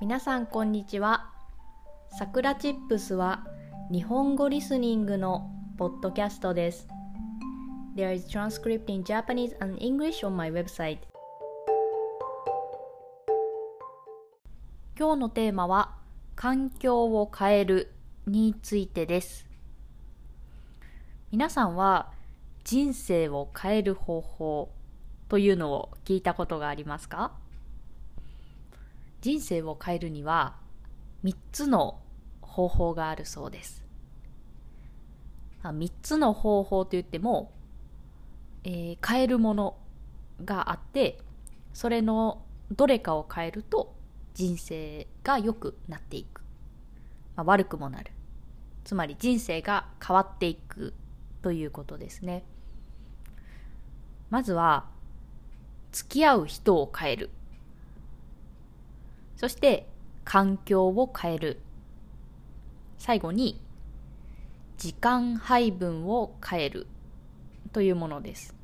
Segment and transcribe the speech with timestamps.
[0.00, 1.28] 皆さんこんにちは。
[2.16, 3.44] さくらチップスは
[3.90, 6.86] 日本語リスニングのポッドキャストです。
[7.96, 10.98] There is transcript in Japanese and English on my website.
[14.96, 15.96] 今日のテーマは
[16.36, 17.92] 環境を変える
[18.28, 19.48] についてです。
[21.32, 22.12] 皆さんは
[22.62, 24.70] 人生を変える方法
[25.28, 27.32] というのを聞いたことがありますか？
[29.20, 30.56] 人生を変えるには
[31.24, 32.00] 3つの
[32.40, 33.84] 方法があるそうです。
[35.62, 37.52] 3つの方法といっても、
[38.64, 39.76] えー、変えるもの
[40.44, 41.18] があって
[41.74, 43.94] それのどれかを変えると
[44.34, 46.42] 人生が良くなっていく、
[47.34, 48.12] まあ、悪くもなる。
[48.84, 50.94] つまり人生が変わっていく
[51.42, 52.44] ということですね。
[54.30, 54.86] まずは
[55.92, 57.30] 付き合う人を変える。
[59.38, 59.88] そして
[60.24, 61.60] 環境を変える。
[62.98, 63.62] 最後に
[64.76, 66.88] 時間配分を変える。
[67.72, 68.54] というものです。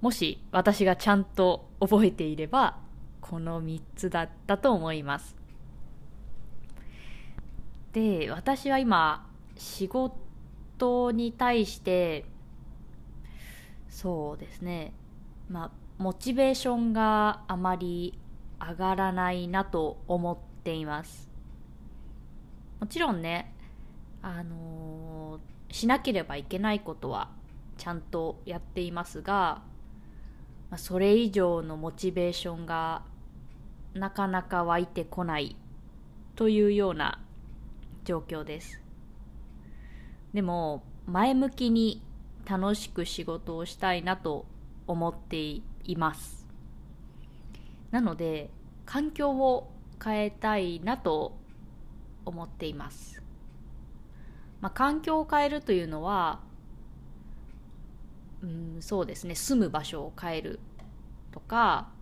[0.00, 2.78] もし私がちゃんと覚えていれば
[3.20, 5.34] この3つだったと思います。
[7.92, 12.26] で私は今仕事に対して
[13.88, 14.92] そうですね。
[15.48, 18.16] まあモチベーションがあまり
[18.68, 21.28] 上がらないなと思っています。
[22.80, 23.54] もちろんね
[24.22, 27.28] あのー、しなければいけないことは
[27.76, 29.62] ちゃんとやっていますが、
[30.70, 33.02] まあ、それ以上のモチベーションが
[33.94, 35.56] なかなか湧いてこない
[36.36, 37.20] というような
[38.04, 38.80] 状況です。
[40.32, 42.02] でも前向きに
[42.44, 44.46] 楽しく仕事をしたいなと
[44.86, 45.62] 思ってい
[45.96, 46.43] ます。
[47.94, 48.50] なので
[48.86, 49.70] 環境を
[50.04, 51.38] 変えたいなと
[52.24, 53.22] 思っています、
[54.60, 56.40] まあ、環境を変えるというのは
[58.42, 59.36] うんそうですね。
[59.36, 60.58] 住む場所を変える
[61.30, 61.92] とか、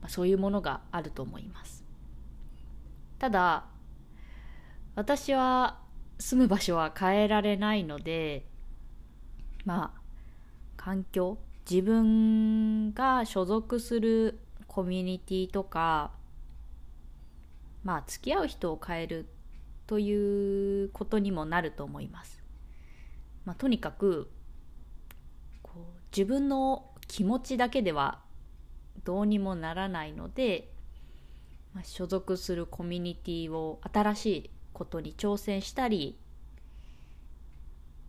[0.00, 1.84] まあ、そういうものがあると思います。
[3.18, 3.64] ただ
[4.94, 5.80] 私は
[6.20, 8.46] 住む場所は変えられないので
[9.64, 10.00] まあ
[10.76, 11.36] 環境
[11.70, 16.12] 自分が所属するコミュニティとか
[17.84, 19.28] まあ付き合う人を変える
[19.86, 22.42] ということにもなると思います。
[23.44, 24.30] まあ、とにかく
[25.62, 28.20] こう自分の気持ちだけでは
[29.04, 30.70] どうにもならないので、
[31.74, 36.18] まあ、所属するコミュニティを新しいことに挑戦したり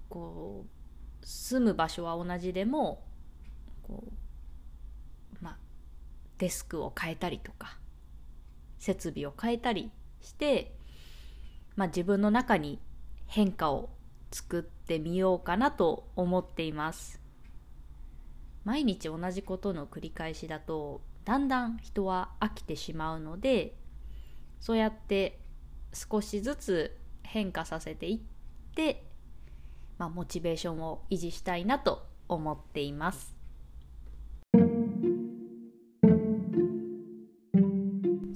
[0.10, 3.04] こう住む場所は同じでも
[3.90, 4.04] こ
[5.42, 5.58] うまあ
[6.38, 7.80] デスクを変えたりとか
[8.78, 9.92] 設備を変えたり
[10.22, 10.76] して、
[11.76, 12.80] まあ、自分の中に
[13.26, 13.90] 変化を
[14.32, 17.20] 作ってみようかなと思っています。
[18.64, 23.76] 毎日同じことの繰り返しだとだんだん人は飽きてしまうので
[24.60, 25.40] そうやって
[25.94, 28.20] 少しずつ変化させていっ
[28.76, 29.06] て、
[29.98, 33.39] まあ、モチベーションを維持したいなと思っています。